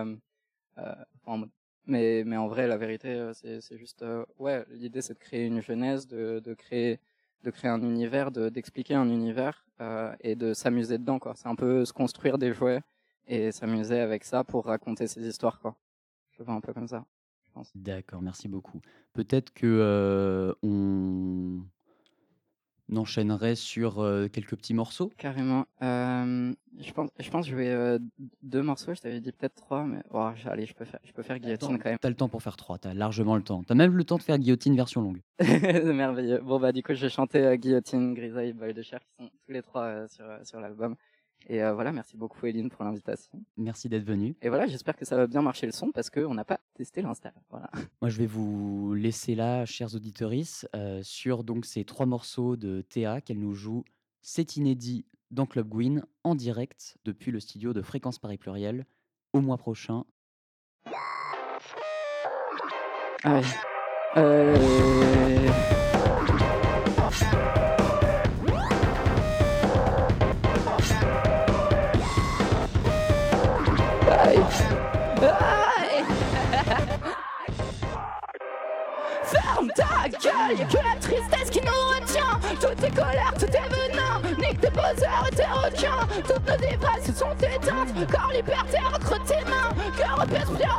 mais 1.86 2.22
mais 2.24 2.36
en 2.36 2.48
vrai, 2.48 2.66
la 2.66 2.76
vérité, 2.76 3.30
c'est 3.34 3.78
juste 3.78 4.04
ouais, 4.38 4.64
l'idée 4.70 5.02
c'est 5.02 5.14
de 5.14 5.18
créer 5.18 5.46
une 5.46 5.60
genèse, 5.60 6.06
de 6.06 6.54
créer 6.54 7.00
de 7.44 7.50
créer 7.50 7.70
un 7.70 7.82
univers, 7.82 8.30
de 8.30 8.48
d'expliquer 8.48 8.94
un 8.94 9.08
univers 9.08 9.66
euh, 9.80 10.14
et 10.20 10.34
de 10.34 10.54
s'amuser 10.54 10.98
dedans. 10.98 11.20
C'est 11.34 11.48
un 11.48 11.54
peu 11.54 11.84
se 11.84 11.92
construire 11.92 12.38
des 12.38 12.52
jouets 12.52 12.80
et 13.26 13.52
s'amuser 13.52 14.00
avec 14.00 14.24
ça 14.24 14.44
pour 14.44 14.64
raconter 14.66 15.06
ses 15.06 15.26
histoires. 15.26 15.60
Je 16.30 16.42
vois 16.42 16.54
un 16.54 16.60
peu 16.60 16.72
comme 16.72 16.88
ça. 16.88 17.04
D'accord, 17.74 18.22
merci 18.22 18.46
beaucoup. 18.46 18.80
Peut-être 19.12 19.52
que 19.52 19.66
euh, 19.66 20.54
on 20.62 21.64
enchaînerait 22.96 23.54
sur 23.54 24.00
euh, 24.00 24.28
quelques 24.28 24.56
petits 24.56 24.74
morceaux? 24.74 25.10
Carrément. 25.16 25.66
Euh, 25.82 26.52
je 26.78 26.92
pense, 26.92 27.10
je 27.18 27.30
pense, 27.30 27.46
que 27.46 27.50
je 27.50 27.56
vais 27.56 27.68
euh, 27.68 27.98
deux 28.42 28.62
morceaux. 28.62 28.94
Je 28.94 29.00
t'avais 29.00 29.20
dit 29.20 29.32
peut-être 29.32 29.54
trois, 29.54 29.84
mais 29.84 30.02
oh, 30.10 30.28
allez, 30.46 30.66
je 30.66 30.74
peux 30.74 30.84
faire, 30.84 31.00
je 31.04 31.12
peux 31.12 31.22
faire 31.22 31.38
guillotine 31.38 31.78
quand 31.78 31.90
même. 31.90 31.98
T'as 32.00 32.08
le 32.08 32.14
temps 32.14 32.28
pour 32.28 32.42
faire 32.42 32.56
trois. 32.56 32.78
T'as 32.78 32.94
largement 32.94 33.36
le 33.36 33.42
temps. 33.42 33.62
T'as 33.62 33.74
même 33.74 33.96
le 33.96 34.04
temps 34.04 34.16
de 34.16 34.22
faire 34.22 34.38
guillotine 34.38 34.76
version 34.76 35.02
longue. 35.02 35.20
Merveilleux. 35.40 36.38
Bon 36.38 36.58
bah 36.58 36.72
du 36.72 36.82
coup, 36.82 36.94
je 36.94 37.02
vais 37.02 37.10
chanter 37.10 37.56
guillotine, 37.58 38.14
grisaille, 38.14 38.52
boy 38.52 38.72
de 38.72 38.82
chair, 38.82 39.00
qui 39.00 39.24
sont 39.24 39.30
tous 39.46 39.52
les 39.52 39.62
trois 39.62 40.08
sur 40.08 40.24
sur 40.44 40.60
l'album. 40.60 40.96
Et 41.46 41.62
euh, 41.62 41.72
voilà, 41.72 41.92
merci 41.92 42.16
beaucoup 42.16 42.44
Eline 42.46 42.68
pour 42.68 42.84
l'invitation. 42.84 43.42
Merci 43.56 43.88
d'être 43.88 44.04
venue. 44.04 44.36
Et 44.42 44.48
voilà, 44.48 44.66
j'espère 44.66 44.96
que 44.96 45.04
ça 45.04 45.16
va 45.16 45.26
bien 45.26 45.40
marcher 45.40 45.66
le 45.66 45.72
son 45.72 45.92
parce 45.92 46.10
qu'on 46.10 46.34
n'a 46.34 46.44
pas 46.44 46.60
testé 46.74 47.00
l'Insta. 47.00 47.32
Voilà. 47.50 47.70
Moi, 48.02 48.10
je 48.10 48.18
vais 48.18 48.26
vous 48.26 48.94
laisser 48.94 49.34
là, 49.34 49.64
chers 49.64 49.94
auditeurs, 49.94 50.32
euh, 50.74 51.00
sur 51.02 51.44
donc 51.44 51.64
ces 51.64 51.84
trois 51.84 52.06
morceaux 52.06 52.56
de 52.56 52.82
Théa 52.82 53.20
qu'elle 53.20 53.38
nous 53.38 53.54
joue. 53.54 53.84
C'est 54.20 54.56
inédit 54.56 55.06
dans 55.30 55.46
Club 55.46 55.68
Gwyn 55.68 56.04
en 56.24 56.34
direct 56.34 56.98
depuis 57.04 57.30
le 57.30 57.40
studio 57.40 57.72
de 57.72 57.82
Fréquence 57.82 58.18
Paris 58.18 58.38
Pluriel 58.38 58.86
au 59.32 59.40
mois 59.40 59.58
prochain. 59.58 60.04
Ah 63.24 63.40
euh... 64.16 64.56
life. 74.36 74.77
Gueule, 80.48 80.58
y'a 80.58 80.64
que 80.66 80.76
la 80.76 81.00
tristesse 81.00 81.50
qui 81.50 81.60
nous 81.60 82.00
retient. 82.00 82.40
Tout 82.60 82.84
est 82.84 82.94
colère, 82.94 83.34
tout 83.38 83.46
est 83.46 83.68
venin. 83.68 84.36
Nique 84.38 84.60
tes 84.60 84.70
poseurs 84.70 85.26
et 85.30 85.34
tes 85.34 85.44
requins. 85.44 86.06
Toutes 86.26 86.48
nos 86.48 86.56
dépresses 86.56 87.14
sont 87.14 87.32
éteintes. 87.36 88.10
Corps 88.10 88.32
liberté 88.32 88.78
entre 88.94 89.22
tes 89.24 89.44
mains. 89.44 89.70
Cœur 89.96 90.24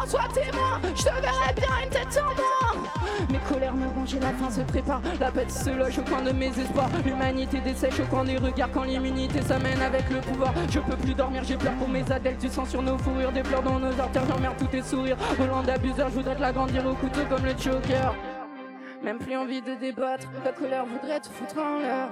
en 0.02 0.08
sois 0.08 0.28
témoin. 0.34 0.80
Je 0.96 1.04
te 1.04 1.10
verrai 1.10 1.54
bien 1.56 1.68
une 1.84 1.90
tête 1.90 2.22
en 2.22 2.26
moins. 2.26 2.88
Mes 3.30 3.40
colères 3.40 3.76
me 3.76 3.88
rongent 3.88 4.20
la 4.22 4.32
fin 4.32 4.50
se 4.50 4.62
prépare. 4.62 5.02
La 5.20 5.32
pète 5.32 5.52
se 5.52 5.70
loge 5.70 6.00
au 6.00 6.04
coin 6.04 6.22
de 6.22 6.32
mes 6.32 6.48
espoirs. 6.48 6.90
L'humanité 7.06 7.60
dessèche 7.60 8.00
au 8.00 8.06
coin 8.06 8.24
des 8.24 8.38
regards 8.38 8.72
quand 8.72 8.84
l'immunité 8.84 9.42
s'amène 9.42 9.82
avec 9.82 10.10
le 10.10 10.20
pouvoir. 10.22 10.54
Je 10.70 10.80
peux 10.80 10.96
plus 10.96 11.14
dormir, 11.14 11.44
j'ai 11.46 11.58
peur 11.58 11.74
pour 11.74 11.90
mes 11.90 12.10
adèles. 12.12 12.38
Du 12.38 12.50
sang 12.50 12.66
sur 12.66 12.82
nos 12.82 12.98
fourrures, 12.98 13.32
des 13.32 13.44
pleurs 13.44 13.64
dans 13.64 13.80
nos 13.80 14.00
artères. 14.00 14.24
J'emmerde 14.28 14.56
tous 14.58 14.68
tes 14.68 14.82
sourires. 14.82 15.18
Volant 15.38 15.64
d'abuseur, 15.64 16.10
je 16.10 16.16
voudrais 16.16 16.36
te 16.36 16.42
l'agrandir 16.42 16.86
au 16.86 16.94
couteau 16.94 17.22
comme 17.30 17.46
le 17.46 17.52
choker. 17.52 18.14
Même 19.10 19.18
plus 19.18 19.36
envie 19.36 19.60
de 19.60 19.74
débattre, 19.74 20.28
la 20.46 20.52
colère 20.52 20.86
voudrait 20.86 21.20
te 21.20 21.30
foutre 21.30 21.58
en 21.58 21.80
l'air. 21.80 22.10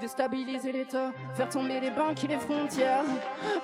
Déstabiliser 0.00 0.70
l'état, 0.70 1.10
faire 1.34 1.48
tomber 1.48 1.80
les 1.80 1.90
banques 1.90 2.22
et 2.22 2.28
les 2.28 2.36
frontières. 2.36 3.02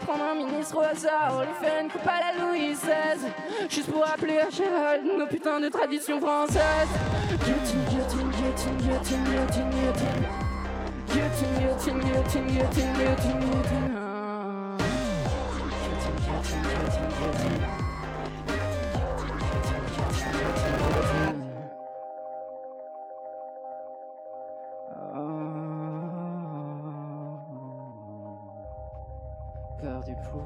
Prendre 0.00 0.24
un 0.24 0.34
ministre 0.34 0.78
au 0.78 0.80
hasard, 0.80 1.44
lui 1.44 1.54
faire 1.64 1.80
une 1.80 1.88
coupe 1.88 2.04
à 2.04 2.18
la 2.18 2.44
Louis 2.44 2.72
XVI. 2.72 3.30
Juste 3.70 3.92
pour 3.92 4.04
appeler 4.04 4.38
à 4.38 4.50
Gérald 4.50 5.06
nos 5.06 5.26
putains 5.28 5.60
de 5.60 5.68
traditions 5.68 6.20
françaises. 6.20 6.88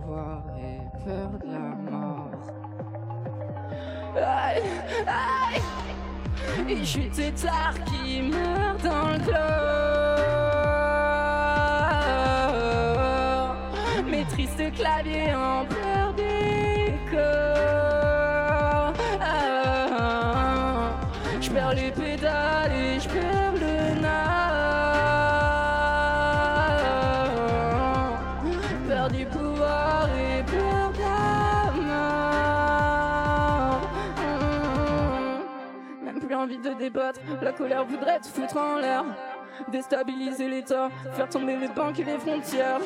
Pouvoir 0.08 0.42
et 0.58 0.80
peur 1.04 1.30
de 1.44 1.52
la 1.52 1.74
mort. 1.90 2.30
Aïe, 4.16 4.62
aïe, 5.06 5.62
et 6.68 6.78
je 6.78 6.84
suis 6.84 7.10
tétard 7.10 7.74
qui 7.84 8.22
meurt 8.22 8.82
dans 8.82 9.08
le 9.12 9.18
clos. 9.18 9.58
Mes 14.10 14.24
tristes 14.24 14.72
claviers 14.74 15.34
en 15.34 15.66
pleurs 15.66 15.97
La 37.42 37.52
colère 37.52 37.84
voudrait 37.84 38.20
te 38.20 38.28
foutre 38.28 38.56
en 38.56 38.76
l'air. 38.76 39.04
Déstabiliser 39.66 40.48
l'État, 40.48 40.88
faire 41.14 41.28
tomber 41.28 41.56
les 41.56 41.66
banques 41.68 41.98
et 41.98 42.04
les 42.04 42.18
frontières. 42.18 42.80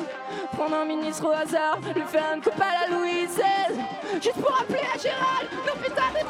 Prendre 0.53 0.75
un 0.75 0.85
ministre 0.85 1.27
au 1.27 1.31
hasard, 1.31 1.79
lui 1.93 2.01
faire 2.07 2.33
une 2.35 2.41
coupe 2.41 2.59
à 2.59 2.89
la 2.89 2.97
Louise 2.97 3.29
XVI. 3.29 3.79
Juste 4.15 4.41
pour 4.41 4.59
appeler 4.59 4.79
à 4.79 4.97
Gérald 4.97 5.49
nos 5.67 5.75
putains 5.79 6.11
de 6.11 6.25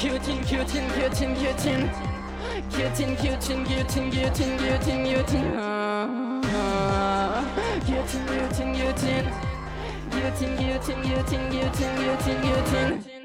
guillotine, 0.00 0.42
guillotine, 0.42 0.88
guillotine, 0.94 1.34
guillotine. 1.34 1.90
Guillotine, 2.70 3.14
guillotine, 3.16 3.64
guillotine, 3.64 4.10
guillotine, 4.10 4.56
guillotine, 4.56 5.04
guillotine. 5.04 5.52
Guillotine, 7.86 8.26
guillotine, 8.26 8.72
guillotine. 8.72 9.26
Guillotine, 10.10 10.56
guillotine, 10.56 11.02
guillotine, 11.02 11.50
guillotine, 11.50 11.96
guillotine, 11.96 12.40
guillotine. 12.40 13.02
J'ai 13.04 13.19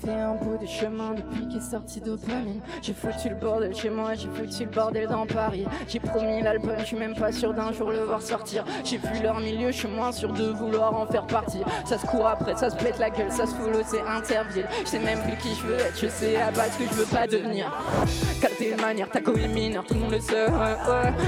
fait 0.00 0.12
un 0.12 0.34
bout 0.34 0.56
de 0.58 0.66
chemin 0.66 1.14
depuis 1.14 1.48
qu'est 1.48 1.60
sorti 1.60 2.00
dopamine. 2.00 2.60
J'ai 2.82 2.94
foutu 2.94 3.28
le 3.28 3.34
bordel 3.34 3.74
chez 3.74 3.90
moi, 3.90 4.14
j'ai 4.14 4.28
foutu 4.28 4.64
le 4.64 4.70
bordel 4.70 5.08
dans 5.08 5.26
Paris. 5.26 5.66
J'ai 5.88 6.00
promis 6.00 6.42
l'album, 6.42 6.74
je 6.78 6.84
suis 6.84 6.96
même 6.96 7.14
pas 7.14 7.32
sûr 7.32 7.52
d'un 7.52 7.72
jour 7.72 7.90
le 7.90 8.04
voir 8.04 8.22
sortir. 8.22 8.64
J'ai 8.84 8.98
vu 8.98 9.22
leur 9.22 9.40
milieu, 9.40 9.70
je 9.70 9.78
suis 9.78 9.88
moins 9.88 10.12
sûr 10.12 10.32
de 10.32 10.50
vouloir 10.50 10.94
en 10.94 11.06
faire 11.06 11.26
partie. 11.26 11.60
Ça 11.84 11.98
se 11.98 12.06
court 12.06 12.26
après, 12.26 12.56
ça 12.56 12.70
se 12.70 12.76
pète 12.76 12.98
la 12.98 13.10
gueule, 13.10 13.30
ça 13.30 13.46
se 13.46 13.54
fout 13.54 13.70
c'est 13.86 14.00
interville. 14.00 14.66
Je 14.84 14.90
sais 14.90 14.98
même 14.98 15.20
plus 15.20 15.36
qui 15.36 15.54
je 15.54 15.66
veux 15.66 15.78
être, 15.78 15.98
je 16.00 16.08
sais 16.08 16.36
à 16.36 16.50
base 16.50 16.76
que 16.76 16.84
je 16.84 16.94
veux 16.94 17.06
pas 17.06 17.26
devenir. 17.26 17.70
Qualité 18.40 18.74
manière, 18.76 19.08
ta 19.10 19.18
est 19.18 19.48
mineur, 19.48 19.84
tout 19.84 19.94
le 19.94 20.00
monde 20.00 20.12
le 20.12 20.20
sait. 20.20 20.46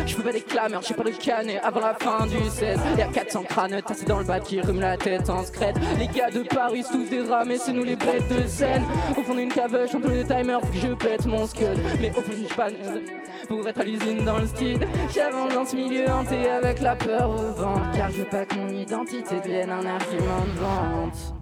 Je 0.06 0.16
veux 0.16 0.22
pas 0.22 0.32
des 0.32 0.40
clameurs, 0.40 0.82
j'ai 0.82 0.94
pas 0.94 1.04
de 1.04 1.10
canet 1.10 1.60
avant 1.62 1.80
la 1.80 1.94
fin 1.94 2.26
du 2.26 2.38
16. 2.48 2.80
Y'a 2.98 3.06
400 3.06 3.42
crânes 3.44 3.82
tassés 3.82 4.04
dans 4.04 4.18
le 4.18 4.24
bas 4.24 4.40
qui 4.40 4.60
rhument 4.60 4.80
la 4.80 4.96
tête 4.96 5.28
en 5.30 5.44
secrète. 5.44 5.76
Les 5.98 6.08
gars 6.08 6.30
de 6.30 6.42
Paris, 6.42 6.84
tous 6.90 7.08
des 7.08 7.22
rats, 7.22 7.44
mais 7.44 7.58
c'est 7.58 7.72
nous 7.72 7.84
les 7.84 7.96
bêtes 7.96 8.28
de 8.28 8.46
au 9.16 9.22
fond 9.22 9.34
d'une 9.34 9.52
cave, 9.52 9.76
j'entends 9.90 10.08
le 10.08 10.24
timer, 10.24 10.58
faut 10.60 10.68
que 10.68 10.78
je 10.78 10.94
pète 10.94 11.26
mon 11.26 11.46
scud. 11.46 11.78
Mais 12.00 12.10
au 12.10 12.20
fond, 12.20 12.32
je 12.48 12.54
pas 12.54 12.68
pour 13.48 13.66
être 13.66 13.80
à 13.80 13.84
l'usine 13.84 14.24
dans 14.24 14.38
le 14.38 14.46
style. 14.46 14.80
J'avance 15.14 15.54
dans 15.54 15.64
ce 15.64 15.76
milieu 15.76 16.08
hanté 16.08 16.48
avec 16.48 16.80
la 16.80 16.96
peur 16.96 17.30
au 17.30 17.52
ventre. 17.52 17.90
Car 17.94 18.10
je 18.10 18.18
veux 18.18 18.28
pas 18.28 18.44
que 18.44 18.54
mon 18.54 18.68
identité 18.68 19.40
devienne 19.44 19.70
un 19.70 19.86
argument 19.86 20.44
de 20.46 20.60
vente. 20.60 21.34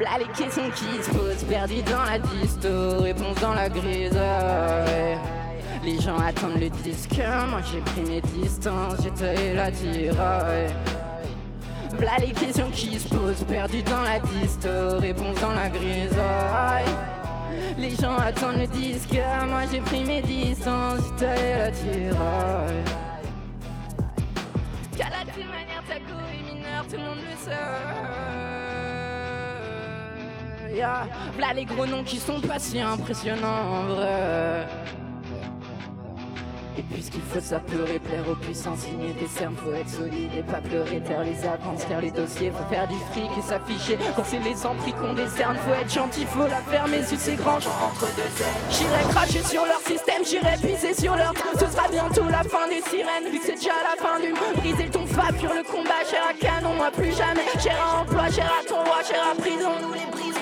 Là 0.00 0.10
les 0.18 0.26
questions 0.26 0.70
qui 0.76 1.02
se 1.02 1.10
posent, 1.10 1.44
perdues 1.44 1.82
dans 1.82 2.04
la 2.04 2.18
disto, 2.20 3.00
réponse 3.00 3.40
dans 3.40 3.54
la 3.54 3.68
grise. 3.68 4.16
Les 5.84 6.00
gens 6.00 6.18
attendent 6.18 6.60
le 6.60 6.68
disque, 6.68 7.20
moi 7.48 7.60
j'ai 7.70 7.80
pris 7.80 8.00
mes 8.02 8.20
distances, 8.20 8.98
taillé 9.16 9.54
la 9.54 9.70
tiraille. 9.70 10.70
V'là 11.92 12.18
les 12.18 12.32
questions 12.32 12.68
qui 12.72 12.98
se 12.98 13.08
posent, 13.08 13.44
perdues 13.44 13.82
dans 13.82 14.02
la 14.02 14.18
diste, 14.18 14.68
réponse 14.98 15.40
dans 15.40 15.52
la 15.52 15.68
grisaille. 15.68 16.84
Les 17.78 17.94
gens 17.94 18.16
attendent 18.16 18.58
le 18.58 18.66
disque, 18.66 19.18
moi 19.48 19.62
j'ai 19.70 19.80
pris 19.80 20.04
mes 20.04 20.20
distances, 20.20 21.14
taillé 21.16 21.54
la 21.58 21.70
tiraille. 21.70 22.84
Qu'à 24.96 25.10
la 25.10 25.24
manière, 25.24 25.82
ta 25.88 25.96
est 25.96 26.42
mineur, 26.54 26.84
tout 26.90 26.96
le 26.96 27.02
monde 27.02 27.18
le 27.18 27.36
sait. 27.44 27.52
Yeah. 30.74 31.08
V'là 31.36 31.54
les 31.54 31.64
gros 31.64 31.86
noms 31.86 32.04
qui 32.04 32.18
sont 32.18 32.40
pas 32.40 32.58
si 32.58 32.80
impressionnants 32.80 33.46
en 33.46 33.82
vrai. 33.94 34.66
Et 36.78 36.82
puisqu'il 36.82 37.22
faut 37.22 37.40
ça 37.40 37.58
peut 37.58 37.98
plaire 37.98 38.28
aux 38.30 38.36
puissants, 38.36 38.76
signer 38.76 39.12
des 39.14 39.26
cernes, 39.26 39.56
faut 39.56 39.72
être 39.72 39.88
solide 39.88 40.30
et 40.38 40.42
pas 40.42 40.60
pleurer, 40.60 41.00
taire 41.00 41.24
les 41.24 41.44
avances, 41.44 41.84
taire 41.88 42.00
les 42.00 42.12
dossiers, 42.12 42.52
faut 42.52 42.72
faire 42.72 42.86
du 42.86 42.94
fric 43.10 43.30
et 43.36 43.42
s'afficher. 43.42 43.98
Quand 44.14 44.22
c'est 44.24 44.38
les 44.38 44.64
entrées 44.64 44.92
qu'on 44.92 45.12
décerne, 45.12 45.56
faut 45.56 45.74
être 45.74 45.92
gentil, 45.92 46.24
faut 46.26 46.46
la 46.46 46.62
fermer 46.70 47.02
sur 47.02 47.18
ces 47.18 47.34
grands 47.34 47.56
entre 47.56 48.06
deux 48.14 48.30
J'irai 48.70 49.02
cracher 49.10 49.42
sur 49.42 49.66
leur 49.66 49.80
système, 49.80 50.22
j'irai 50.24 50.54
pisser 50.62 50.94
sur 50.94 51.16
leur 51.16 51.34
Ce 51.58 51.66
sera 51.66 51.88
bientôt 51.88 52.28
la 52.30 52.44
fin 52.44 52.68
des 52.68 52.82
sirènes, 52.82 53.26
vu 53.32 53.40
que 53.40 53.46
c'est 53.46 53.58
déjà 53.58 53.74
la 53.82 53.96
fin 53.98 54.20
du 54.20 54.32
briser 54.60 54.88
ton 54.88 55.04
fa 55.06 55.34
sur 55.36 55.52
le 55.52 55.64
combat, 55.64 56.06
cher 56.08 56.22
à 56.30 56.34
canon, 56.34 56.74
moi 56.74 56.92
plus 56.92 57.10
jamais. 57.10 57.48
Cher 57.58 57.74
à 57.82 58.02
emploi, 58.02 58.30
cher 58.30 58.46
à 58.46 58.62
ton 58.64 58.84
roi, 58.84 59.02
cher 59.02 59.18
à 59.18 59.34
prison, 59.34 59.74
nous 59.82 59.94
les 59.94 60.06
brisons. 60.12 60.38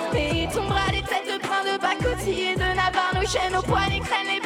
Tombera 0.52 0.86
têtes 0.90 1.26
de 1.26 1.38
de 1.38 2.30
et 2.30 2.54
de 2.54 2.60
navarre, 2.60 3.12
nos 3.14 3.26
chaînes 3.26 3.62
poignets 3.66 4.00
craignent 4.00 4.34
les 4.34 4.40
pinces 4.40 4.45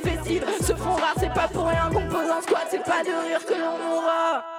festives 0.00 0.44
se 0.60 0.74
font 0.74 0.94
rares, 0.94 1.14
c'est 1.18 1.32
pas 1.32 1.48
pour 1.48 1.66
rien 1.66 1.88
qu'on 1.92 2.06
pose 2.08 2.42
squat, 2.42 2.66
c'est 2.70 2.84
pas 2.84 3.02
de 3.02 3.28
rire 3.28 3.44
que 3.46 3.54
l'on 3.54 3.78
mourra. 3.78 4.49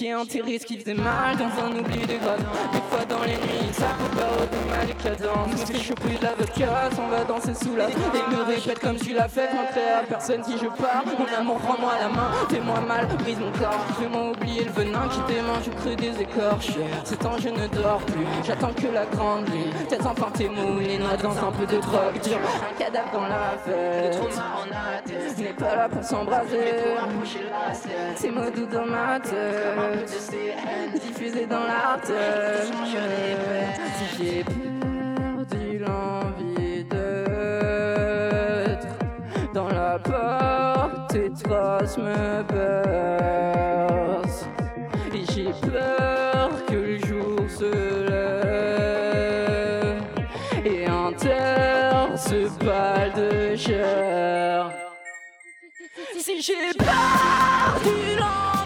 Enterré 0.00 0.58
ce 0.58 0.64
qui 0.64 0.78
faisait 0.78 0.94
mal 0.94 1.36
dans 1.36 1.44
un 1.62 1.78
oubli 1.78 2.00
de 2.00 2.16
grave 2.16 2.42
Des 2.72 2.80
fois 2.88 3.04
dans 3.06 3.22
les 3.22 3.34
nuits, 3.34 3.70
ça 3.70 3.88
peut 3.98 4.16
pas 4.16 4.74
mal 4.74 4.86
les 4.86 4.94
cadences 4.94 5.52
Me 5.52 5.66
fais 5.66 5.78
choper 5.78 6.16
de 6.18 6.24
l'avocat, 6.24 6.88
on 6.98 7.08
va 7.08 7.24
danser 7.24 7.52
sous 7.52 7.76
la 7.76 7.90
Et 7.90 8.34
me 8.34 8.42
répète 8.44 8.78
comme 8.78 8.96
tu 8.96 9.12
l'as 9.12 9.28
fait, 9.28 9.52
montrer 9.52 9.90
à 9.90 10.02
personne 10.08 10.42
si 10.42 10.52
je 10.52 10.68
pars 10.68 11.04
Mon 11.04 11.38
amour, 11.38 11.60
rends-moi 11.66 11.92
la 12.00 12.08
main, 12.08 12.30
fais-moi 12.48 12.80
mal, 12.80 13.08
brise 13.18 13.38
mon 13.38 13.52
corps. 13.52 13.84
Fais-moi 14.00 14.30
oublier 14.30 14.64
le 14.64 14.70
venin 14.70 15.06
qui 15.08 15.34
démange, 15.34 15.64
je 15.66 15.70
creux 15.70 15.96
des 15.96 16.18
écorches. 16.22 16.78
C'est 17.04 17.18
temps 17.18 17.36
je 17.38 17.50
ne 17.50 17.66
dors 17.68 18.00
plus, 18.00 18.26
j'attends 18.46 18.72
que 18.72 18.86
la 18.86 19.04
grande 19.04 19.50
nuit 19.50 19.70
Tête 19.90 20.06
enfin 20.06 20.30
tes 20.32 20.48
les 20.48 20.98
noix 20.98 21.16
dans 21.22 21.46
un 21.46 21.52
peu 21.52 21.66
de 21.66 21.78
drogue. 21.78 22.18
Dure 22.22 22.38
Un 22.38 22.78
cadavre 22.78 23.10
dans 23.12 23.28
la 23.28 23.58
fête 23.62 24.18
Je 25.36 25.42
n'ai 25.42 25.52
pas 25.52 25.76
là 25.76 25.88
pour 25.90 26.02
s'embraser. 26.02 26.56
C'est 28.16 28.30
mots 28.30 28.50
doux 28.50 28.66
dans 28.66 28.86
ma 28.86 29.20
tête 29.20 29.89
diffusé 30.94 31.46
dans 31.46 31.64
l'art. 31.64 32.00
Si 33.96 34.04
j'ai 34.18 34.44
perdu 34.44 35.78
l'envie 35.78 36.84
d'être 36.84 38.88
dans 39.54 39.68
la 39.68 39.98
porte, 39.98 41.10
tes 41.10 41.30
traces 41.32 41.96
me 41.98 42.42
bercent. 42.42 44.46
Et 45.12 45.24
j'ai 45.32 45.52
peur 45.68 46.50
que 46.66 46.74
le 46.74 46.98
jour 46.98 47.40
se 47.48 47.70
lève 48.08 50.02
et 50.64 50.88
enterre 50.88 52.16
ce 52.16 52.48
pâle 52.64 53.12
de 53.14 53.56
chair. 53.56 54.70
Si 56.18 56.40
j'ai 56.40 56.72
perdu 56.78 58.16
l'envie 58.18 58.59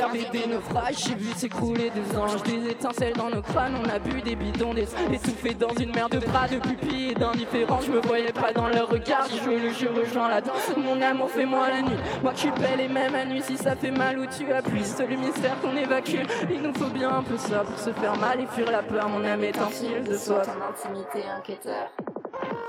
observé 0.00 0.26
des 0.32 0.46
naufrages, 0.46 1.04
j'ai 1.06 1.14
vu 1.14 1.32
s'écrouler 1.36 1.90
des 1.90 2.16
anges, 2.16 2.42
des 2.42 2.70
étincelles 2.70 3.12
dans 3.14 3.28
nos 3.28 3.42
crânes, 3.42 3.74
on 3.82 3.88
a 3.88 3.98
bu 3.98 4.22
des 4.22 4.34
bidons, 4.34 4.72
des 4.72 4.88
étouffés 5.12 5.54
dans 5.54 5.74
une 5.74 5.94
mer 5.94 6.08
de 6.08 6.18
bras, 6.18 6.48
de 6.48 6.58
pupilles 6.58 7.10
et 7.10 7.14
d'indifférents. 7.14 7.80
Je 7.80 7.90
me 7.90 8.00
voyais 8.00 8.32
pas 8.32 8.52
dans 8.52 8.68
leur 8.68 8.88
regard, 8.88 9.26
je 9.30 9.42
joue 9.42 9.50
le 9.50 9.70
jeu, 9.72 9.90
rejoins 9.94 10.28
la 10.28 10.40
danse. 10.40 10.70
Mon 10.76 11.00
amour, 11.02 11.30
fais-moi 11.30 11.68
la 11.68 11.82
nuit. 11.82 11.98
Moi, 12.22 12.32
je 12.34 12.40
suis 12.40 12.50
belle 12.52 12.80
et 12.80 12.88
même 12.88 13.14
à 13.14 13.24
nuit, 13.24 13.42
si 13.42 13.56
ça 13.56 13.76
fait 13.76 13.90
mal 13.90 14.18
ou 14.18 14.26
tu 14.26 14.50
appuies, 14.52 14.84
c'est 14.84 15.06
le 15.06 15.16
mystère 15.16 15.60
qu'on 15.60 15.76
évacue. 15.76 16.24
Il 16.50 16.62
nous 16.62 16.74
faut 16.74 16.90
bien 16.90 17.10
un 17.10 17.22
peu 17.22 17.36
ça 17.36 17.60
pour 17.60 17.78
se 17.78 17.90
faire 17.92 18.16
mal 18.16 18.40
et 18.40 18.46
fuir 18.46 18.70
la 18.70 18.82
peur. 18.82 19.08
Mon 19.08 19.24
âme 19.24 19.44
est 19.44 19.58
un 19.58 19.66
fil 19.66 20.02
de 20.02 20.16
soi. 20.16 20.42
Ton 20.42 20.52
intimité 20.90 21.24
inquiéteur. 21.28 21.90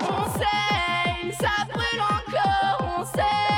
On 0.02 0.30
saigne, 0.32 1.32
ça 1.32 1.64
brûle 1.72 2.00
encore, 2.00 2.98
on 2.98 3.04
saigne. 3.04 3.51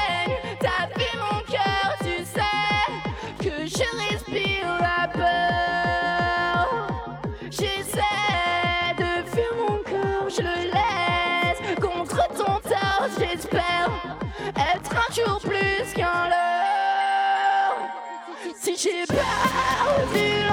Jour 15.25 15.41
plus 15.41 15.93
qu'un 15.95 16.29
leurre. 16.29 17.79
Si 18.57 18.77
j'ai 18.77 19.05
perdu 19.07 20.44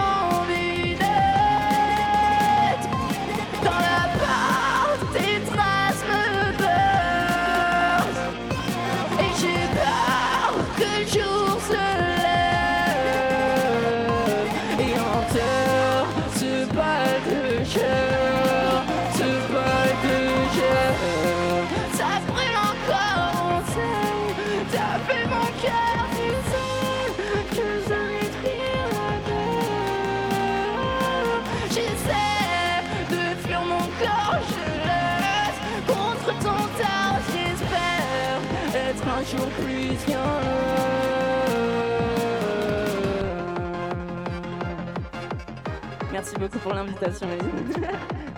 Merci 46.12 46.36
beaucoup 46.36 46.60
pour 46.60 46.74
l'invitation, 46.74 47.28